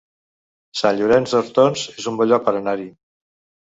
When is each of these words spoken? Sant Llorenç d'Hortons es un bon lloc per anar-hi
Sant 0.81 0.97
Llorenç 1.01 1.35
d'Hortons 1.37 1.87
es 1.97 2.11
un 2.15 2.21
bon 2.25 2.35
lloc 2.35 2.47
per 2.51 2.59
anar-hi 2.59 2.93